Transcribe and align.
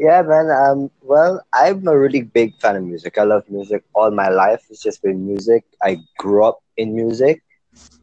Yeah, 0.00 0.22
man. 0.22 0.50
Um, 0.50 0.90
well, 1.02 1.42
I'm 1.54 1.86
a 1.88 1.98
really 1.98 2.22
big 2.22 2.54
fan 2.60 2.76
of 2.76 2.84
music. 2.84 3.18
I 3.18 3.24
love 3.24 3.44
music 3.50 3.84
all 3.94 4.10
my 4.10 4.30
life. 4.30 4.64
It's 4.70 4.82
just 4.82 5.02
been 5.02 5.26
music. 5.26 5.64
I 5.82 5.98
grew 6.18 6.44
up 6.44 6.60
in 6.78 6.94
music. 6.96 7.42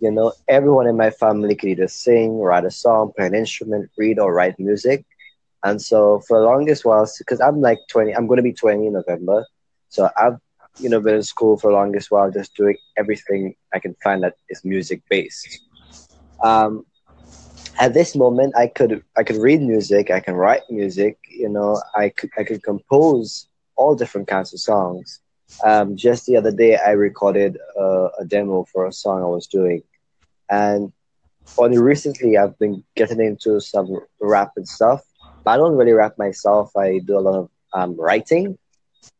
You 0.00 0.12
know, 0.12 0.32
everyone 0.48 0.88
in 0.88 0.96
my 0.96 1.10
family 1.10 1.56
could 1.56 1.70
either 1.70 1.88
sing, 1.88 2.38
write 2.40 2.64
a 2.64 2.70
song, 2.70 3.12
play 3.16 3.26
an 3.26 3.34
instrument, 3.34 3.90
read, 3.98 4.18
or 4.18 4.34
write 4.34 4.58
music. 4.58 5.04
And 5.64 5.80
so 5.82 6.20
for 6.28 6.40
the 6.40 6.46
longest 6.46 6.84
while, 6.84 7.08
because 7.18 7.40
I'm 7.40 7.60
like 7.60 7.78
20, 7.90 8.14
I'm 8.14 8.26
going 8.28 8.38
to 8.38 8.42
be 8.44 8.52
20 8.54 8.86
in 8.86 8.94
November. 8.94 9.46
So 9.88 10.08
I've, 10.16 10.38
you 10.78 10.90
know, 10.90 11.00
been 11.00 11.16
in 11.16 11.22
school 11.22 11.58
for 11.58 11.70
the 11.70 11.76
longest 11.76 12.10
while, 12.10 12.30
just 12.30 12.56
doing 12.56 12.76
everything 12.98 13.54
I 13.74 13.80
can 13.80 13.96
find 14.02 14.22
that 14.24 14.34
is 14.50 14.64
music 14.64 15.02
based. 15.10 15.60
Um, 16.42 16.84
at 17.80 17.94
this 17.94 18.14
moment 18.16 18.54
i 18.56 18.66
could 18.68 19.02
i 19.16 19.24
could 19.24 19.36
read 19.36 19.60
music 19.62 20.10
i 20.10 20.20
can 20.20 20.34
write 20.34 20.62
music 20.70 21.18
you 21.30 21.48
know 21.48 21.80
i 21.96 22.10
could 22.10 22.30
i 22.38 22.44
could 22.44 22.62
compose 22.62 23.48
all 23.76 23.96
different 23.96 24.28
kinds 24.28 24.52
of 24.52 24.60
songs. 24.60 25.20
Um, 25.64 25.96
just 25.96 26.26
the 26.26 26.36
other 26.36 26.52
day 26.52 26.76
i 26.76 26.90
recorded 26.90 27.58
a, 27.78 28.08
a 28.20 28.24
demo 28.26 28.66
for 28.72 28.86
a 28.86 28.92
song 28.92 29.22
i 29.22 29.26
was 29.26 29.46
doing. 29.46 29.82
And 30.50 30.92
only 31.58 31.78
recently 31.78 32.36
i've 32.38 32.58
been 32.58 32.84
getting 32.96 33.20
into 33.20 33.60
some 33.60 33.88
rap 34.20 34.52
and 34.56 34.68
stuff. 34.68 35.02
But 35.44 35.52
i 35.52 35.56
don't 35.56 35.76
really 35.76 35.92
rap 35.92 36.14
myself. 36.18 36.70
I 36.76 37.00
do 37.06 37.18
a 37.18 37.24
lot 37.26 37.38
of 37.42 37.50
um, 37.74 37.96
writing. 37.98 38.58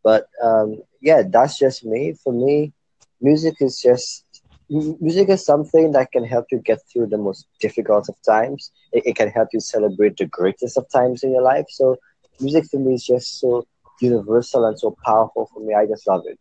But 0.04 0.26
um, 0.42 0.82
yeah 1.00 1.22
that's 1.28 1.58
just 1.58 1.84
me. 1.84 2.14
For 2.22 2.32
me 2.32 2.72
music 3.20 3.56
is 3.60 3.80
just 3.80 4.24
music 4.70 5.28
is 5.28 5.44
something 5.44 5.92
that 5.92 6.12
can 6.12 6.24
help 6.24 6.46
you 6.50 6.58
get 6.58 6.80
through 6.90 7.06
the 7.06 7.18
most 7.18 7.46
difficult 7.60 8.08
of 8.08 8.14
times. 8.22 8.70
It, 8.92 9.06
it, 9.06 9.16
can 9.16 9.28
help 9.28 9.48
you 9.52 9.60
celebrate 9.60 10.16
the 10.16 10.26
greatest 10.26 10.78
of 10.78 10.88
times 10.90 11.22
in 11.22 11.32
your 11.32 11.42
life. 11.42 11.66
So, 11.68 11.96
music 12.40 12.66
for 12.70 12.78
me 12.78 12.94
is 12.94 13.04
just 13.04 13.40
so 13.40 13.66
universal 14.00 14.64
and 14.64 14.78
so 14.78 14.96
powerful 15.04 15.50
for 15.52 15.60
me. 15.60 15.74
I 15.74 15.86
just 15.86 16.06
love 16.06 16.24
it. 16.26 16.38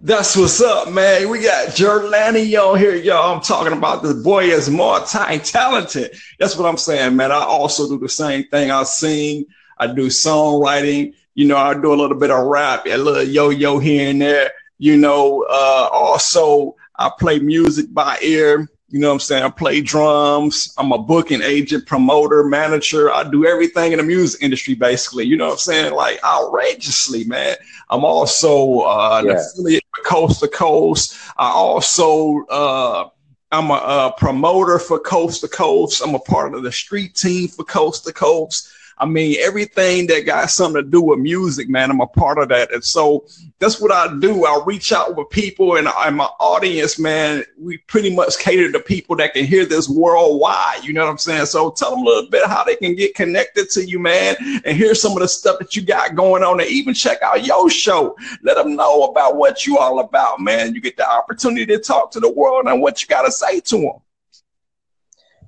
That's 0.00 0.36
what's 0.36 0.60
up, 0.60 0.92
man. 0.92 1.28
We 1.28 1.42
got 1.42 1.70
Jelani 1.70 2.56
on 2.62 2.78
here, 2.78 2.94
y'all. 2.94 3.34
I'm 3.34 3.42
talking 3.42 3.76
about 3.76 4.02
this 4.04 4.12
boy 4.12 4.44
is 4.44 4.70
multi-talented. 4.70 6.16
That's 6.38 6.56
what 6.56 6.68
I'm 6.68 6.76
saying, 6.76 7.16
man. 7.16 7.32
I 7.32 7.40
also 7.40 7.88
do 7.88 7.98
the 7.98 8.08
same 8.08 8.44
thing. 8.44 8.70
I 8.70 8.84
sing, 8.84 9.46
I 9.76 9.88
do 9.88 10.06
songwriting, 10.06 11.14
you 11.34 11.46
know, 11.46 11.56
I 11.56 11.74
do 11.74 11.92
a 11.92 11.96
little 11.96 12.16
bit 12.16 12.30
of 12.30 12.46
rap, 12.46 12.86
a 12.86 12.96
little 12.96 13.24
yo-yo 13.24 13.80
here 13.80 14.08
and 14.10 14.22
there. 14.22 14.52
You 14.78 14.96
know, 14.96 15.44
uh, 15.48 15.88
also 15.92 16.76
I 16.96 17.10
play 17.18 17.38
music 17.38 17.92
by 17.92 18.18
ear. 18.22 18.68
You 18.90 19.00
know 19.00 19.08
what 19.08 19.14
I'm 19.14 19.20
saying? 19.20 19.42
I 19.42 19.50
play 19.50 19.82
drums. 19.82 20.72
I'm 20.78 20.92
a 20.92 20.98
booking 20.98 21.42
agent, 21.42 21.86
promoter, 21.86 22.44
manager. 22.44 23.12
I 23.12 23.28
do 23.28 23.44
everything 23.44 23.92
in 23.92 23.98
the 23.98 24.04
music 24.04 24.42
industry, 24.42 24.74
basically. 24.74 25.26
You 25.26 25.36
know 25.36 25.46
what 25.46 25.52
I'm 25.52 25.58
saying? 25.58 25.92
Like 25.92 26.24
outrageously, 26.24 27.24
man. 27.24 27.56
I'm 27.90 28.04
also 28.04 28.80
uh, 28.80 29.22
yeah. 29.24 29.32
an 29.32 29.36
affiliate 29.36 29.84
with 29.96 30.06
Coast 30.06 30.40
to 30.40 30.48
Coast. 30.48 31.16
I 31.36 31.50
also 31.50 32.46
uh, 32.46 33.08
I'm 33.50 33.70
a, 33.70 33.74
a, 33.74 34.14
promoter 34.16 34.78
for 34.78 34.98
Coast 34.98 35.40
to 35.40 35.48
Coast. 35.48 36.02
I'm 36.04 36.14
a 36.14 36.18
part 36.18 36.54
of 36.54 36.62
the 36.62 36.72
street 36.72 37.14
team 37.14 37.48
for 37.48 37.64
Coast 37.64 38.04
to 38.04 38.12
Coast. 38.12 38.70
I 39.00 39.06
mean, 39.06 39.36
everything 39.40 40.06
that 40.08 40.26
got 40.26 40.50
something 40.50 40.82
to 40.82 40.88
do 40.88 41.00
with 41.00 41.18
music, 41.18 41.68
man, 41.68 41.90
I'm 41.90 42.00
a 42.00 42.06
part 42.06 42.38
of 42.38 42.48
that. 42.48 42.72
And 42.72 42.84
so 42.84 43.26
that's 43.58 43.80
what 43.80 43.92
I 43.92 44.16
do. 44.18 44.44
I 44.44 44.62
reach 44.66 44.92
out 44.92 45.16
with 45.16 45.30
people 45.30 45.76
and, 45.76 45.88
and 45.88 46.16
my 46.16 46.28
audience, 46.40 46.98
man. 46.98 47.44
We 47.58 47.78
pretty 47.78 48.14
much 48.14 48.38
cater 48.38 48.72
to 48.72 48.80
people 48.80 49.16
that 49.16 49.34
can 49.34 49.44
hear 49.44 49.64
this 49.64 49.88
worldwide. 49.88 50.84
You 50.84 50.92
know 50.92 51.04
what 51.04 51.10
I'm 51.10 51.18
saying? 51.18 51.46
So 51.46 51.70
tell 51.70 51.90
them 51.90 52.00
a 52.00 52.04
little 52.04 52.30
bit 52.30 52.46
how 52.46 52.64
they 52.64 52.76
can 52.76 52.94
get 52.94 53.14
connected 53.14 53.70
to 53.70 53.84
you, 53.84 53.98
man, 53.98 54.36
and 54.64 54.76
hear 54.76 54.94
some 54.94 55.12
of 55.12 55.20
the 55.20 55.28
stuff 55.28 55.58
that 55.60 55.76
you 55.76 55.82
got 55.82 56.14
going 56.14 56.42
on 56.42 56.60
and 56.60 56.68
even 56.68 56.94
check 56.94 57.22
out 57.22 57.44
your 57.44 57.70
show. 57.70 58.16
Let 58.42 58.56
them 58.56 58.76
know 58.76 59.04
about 59.04 59.36
what 59.36 59.66
you 59.66 59.78
all 59.78 60.00
about, 60.00 60.40
man. 60.40 60.74
You 60.74 60.80
get 60.80 60.96
the 60.96 61.08
opportunity 61.08 61.66
to 61.66 61.78
talk 61.78 62.10
to 62.12 62.20
the 62.20 62.30
world 62.30 62.66
and 62.66 62.82
what 62.82 63.00
you 63.00 63.08
got 63.08 63.22
to 63.22 63.32
say 63.32 63.60
to 63.60 63.78
them. 63.78 63.92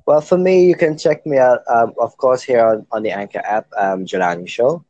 Well, 0.06 0.21
for 0.21 0.38
me, 0.38 0.65
you 0.66 0.75
can 0.75 0.97
check 0.99 1.25
me 1.27 1.38
out, 1.38 1.61
um, 1.72 1.93
of 2.00 2.16
course, 2.16 2.43
here 2.43 2.65
on, 2.65 2.87
on 2.93 3.03
the 3.03 3.11
Anchor 3.11 3.43
app, 3.44 3.66
um, 3.77 4.05
Jelani 4.05 4.49
Show. 4.49 4.84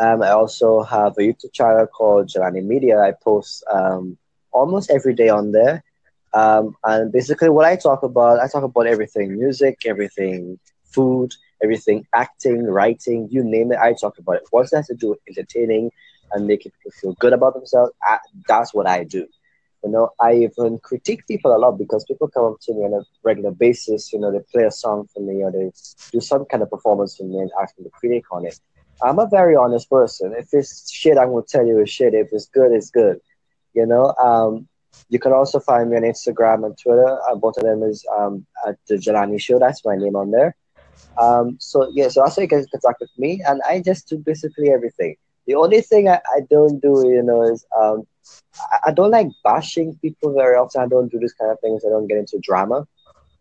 Um, 0.00 0.22
I 0.22 0.30
also 0.30 0.82
have 0.82 1.12
a 1.18 1.22
YouTube 1.22 1.52
channel 1.52 1.86
called 1.86 2.28
Jelani 2.28 2.64
Media. 2.64 2.98
I 3.00 3.12
post 3.22 3.64
um, 3.72 4.16
almost 4.52 4.90
every 4.90 5.14
day 5.14 5.28
on 5.28 5.52
there. 5.52 5.82
Um, 6.34 6.76
and 6.84 7.12
basically, 7.12 7.50
what 7.50 7.66
I 7.66 7.76
talk 7.76 8.02
about, 8.02 8.40
I 8.40 8.48
talk 8.48 8.62
about 8.64 8.86
everything 8.86 9.36
music, 9.38 9.80
everything 9.86 10.58
food, 10.84 11.32
everything 11.62 12.06
acting, 12.14 12.64
writing, 12.66 13.28
you 13.30 13.44
name 13.44 13.72
it, 13.72 13.78
I 13.78 13.94
talk 13.94 14.18
about 14.18 14.36
it. 14.36 14.42
What's 14.50 14.72
it 14.72 14.76
has 14.76 14.86
to 14.88 14.94
do 14.94 15.10
with 15.10 15.18
entertaining 15.28 15.90
and 16.32 16.46
making 16.46 16.72
people 16.72 16.92
feel 17.00 17.12
good 17.20 17.32
about 17.32 17.54
themselves, 17.54 17.92
I, 18.02 18.18
that's 18.48 18.74
what 18.74 18.86
I 18.88 19.04
do. 19.04 19.26
You 19.84 19.90
know, 19.90 20.10
I 20.20 20.34
even 20.34 20.78
critique 20.78 21.26
people 21.26 21.54
a 21.54 21.58
lot 21.58 21.72
because 21.72 22.04
people 22.04 22.28
come 22.28 22.44
up 22.44 22.60
to 22.62 22.74
me 22.74 22.84
on 22.84 22.94
a 22.94 23.04
regular 23.24 23.50
basis. 23.50 24.12
You 24.12 24.20
know, 24.20 24.30
they 24.30 24.40
play 24.52 24.64
a 24.64 24.70
song 24.70 25.08
for 25.12 25.20
me 25.20 25.42
or 25.42 25.50
they 25.50 25.72
do 26.12 26.20
some 26.20 26.44
kind 26.44 26.62
of 26.62 26.70
performance 26.70 27.16
for 27.16 27.24
me 27.24 27.38
and 27.38 27.50
ask 27.60 27.76
me 27.78 27.84
to 27.84 27.90
critique 27.90 28.26
on 28.30 28.46
it. 28.46 28.58
I'm 29.02 29.18
a 29.18 29.28
very 29.28 29.56
honest 29.56 29.90
person. 29.90 30.34
If 30.38 30.48
it's 30.52 30.90
shit, 30.90 31.18
I'm 31.18 31.30
gonna 31.30 31.42
tell 31.48 31.66
you 31.66 31.80
it's 31.80 31.90
shit. 31.90 32.14
If 32.14 32.28
it's 32.32 32.46
good, 32.46 32.72
it's 32.72 32.90
good. 32.90 33.20
You 33.74 33.86
know. 33.86 34.14
Um, 34.22 34.68
you 35.08 35.18
can 35.18 35.32
also 35.32 35.58
find 35.58 35.90
me 35.90 35.96
on 35.96 36.02
Instagram 36.02 36.64
and 36.66 36.76
Twitter. 36.78 37.18
Uh, 37.28 37.34
both 37.34 37.56
of 37.56 37.64
them 37.64 37.82
is 37.82 38.04
um, 38.18 38.46
at 38.66 38.76
the 38.88 38.96
Jelani 38.96 39.40
Show. 39.40 39.58
That's 39.58 39.84
my 39.84 39.96
name 39.96 40.16
on 40.16 40.30
there. 40.30 40.54
Um, 41.18 41.56
so 41.60 41.90
yeah, 41.92 42.08
so 42.08 42.22
also 42.22 42.40
you 42.40 42.48
can 42.48 42.64
contact 42.70 43.00
with 43.00 43.10
me, 43.18 43.42
and 43.46 43.60
I 43.68 43.80
just 43.80 44.08
do 44.08 44.18
basically 44.18 44.70
everything. 44.70 45.16
The 45.46 45.54
only 45.56 45.80
thing 45.80 46.08
I, 46.08 46.20
I 46.34 46.40
don't 46.50 46.80
do, 46.80 47.04
you 47.08 47.22
know, 47.22 47.42
is 47.42 47.64
um, 47.80 48.04
I, 48.72 48.88
I 48.88 48.92
don't 48.92 49.10
like 49.10 49.28
bashing 49.44 49.98
people 50.02 50.34
very 50.34 50.56
often. 50.56 50.82
I 50.82 50.86
don't 50.86 51.10
do 51.10 51.18
this 51.18 51.34
kind 51.34 51.50
of 51.50 51.60
things. 51.60 51.84
I 51.84 51.90
don't 51.90 52.06
get 52.06 52.18
into 52.18 52.38
drama. 52.42 52.86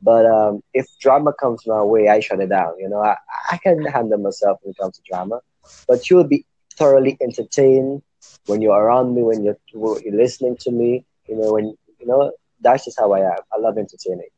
But 0.02 0.26
um, 0.26 0.62
if 0.74 0.88
drama 1.00 1.34
comes 1.34 1.64
my 1.68 1.82
way, 1.84 2.10
I 2.10 2.20
shut 2.20 2.40
it 2.40 2.50
down. 2.50 2.74
You 2.80 2.90
know, 2.90 3.02
I, 3.04 3.16
I 3.52 3.58
can 3.58 3.86
handle 3.86 4.18
myself 4.20 4.60
when 4.62 4.72
it 4.72 4.78
comes 4.80 4.98
to 4.98 5.04
drama. 5.08 5.40
But 5.88 6.10
you'll 6.10 6.24
be 6.24 6.46
thoroughly 6.78 7.18
entertained 7.22 8.02
when 8.46 8.62
you're 8.62 8.78
around 8.80 9.16
me, 9.16 9.24
when 9.24 9.44
you're, 9.44 9.58
you're 9.74 10.16
listening 10.16 10.58
to 10.62 10.72
me. 10.72 11.06
You 11.28 11.38
know, 11.38 11.54
when 11.54 11.76
you 12.00 12.08
know 12.08 12.32
that's 12.62 12.86
just 12.86 13.00
how 13.00 13.12
I 13.14 13.20
am. 13.20 13.40
I 13.54 13.60
love 13.60 13.78
entertaining. 13.78 14.30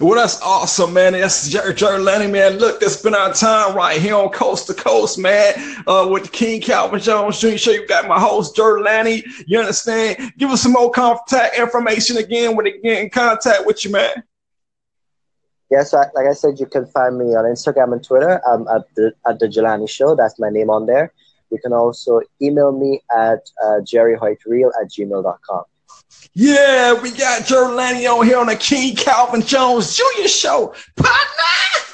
Well, 0.00 0.14
that's 0.14 0.40
awesome, 0.42 0.92
man. 0.92 1.14
That's 1.14 1.48
Jerry, 1.48 1.74
Jerry 1.74 1.98
Lenny, 1.98 2.30
man. 2.30 2.58
Look, 2.58 2.80
that's 2.80 3.02
been 3.02 3.14
our 3.16 3.32
time 3.32 3.74
right 3.76 4.00
here 4.00 4.14
on 4.14 4.28
Coast 4.28 4.68
to 4.68 4.74
Coast, 4.74 5.18
man. 5.18 5.54
Uh, 5.88 6.06
with 6.08 6.30
King 6.30 6.60
Calvin 6.60 7.00
Jones 7.00 7.40
Jr. 7.40 7.56
Show. 7.56 7.70
You 7.72 7.86
got 7.86 8.06
my 8.06 8.18
host, 8.18 8.54
Jerry 8.54 8.80
Lanny. 8.80 9.24
You 9.46 9.58
understand? 9.58 10.32
Give 10.38 10.50
us 10.50 10.62
some 10.62 10.72
more 10.72 10.92
contact 10.92 11.58
information 11.58 12.16
again 12.16 12.54
when 12.54 12.66
they 12.66 12.78
get 12.78 13.02
in 13.02 13.10
contact 13.10 13.66
with 13.66 13.84
you, 13.84 13.90
man. 13.90 14.22
Yes, 15.70 15.90
yeah, 15.92 16.04
so 16.04 16.10
like 16.14 16.26
I 16.26 16.32
said, 16.32 16.60
you 16.60 16.66
can 16.66 16.86
find 16.86 17.18
me 17.18 17.34
on 17.34 17.44
Instagram 17.44 17.92
and 17.92 18.02
Twitter 18.02 18.40
at 18.46 18.84
the 18.94 19.12
at 19.28 19.38
the 19.40 19.46
Jelani 19.46 19.88
Show. 19.88 20.14
That's 20.14 20.38
my 20.38 20.48
name 20.48 20.70
on 20.70 20.86
there. 20.86 21.12
You 21.50 21.58
can 21.58 21.72
also 21.72 22.20
email 22.40 22.72
me 22.72 23.00
at 23.14 23.50
uh, 23.62 23.80
jerryhoytreal 23.80 24.70
at 24.80 24.90
gmail.com. 24.90 25.64
Yeah, 26.34 26.92
we 27.00 27.10
got 27.10 27.42
Jelani 27.42 28.08
on 28.08 28.24
here 28.24 28.38
on 28.38 28.46
the 28.46 28.54
King 28.56 28.94
Calvin 28.94 29.42
Jones 29.42 29.96
Jr. 29.96 30.28
Show. 30.28 30.74
Partner! 30.96 31.87